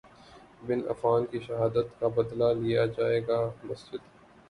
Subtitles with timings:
[0.61, 3.99] بن عفان کی شہادت کا بدلہ لیا جائے گا مسجد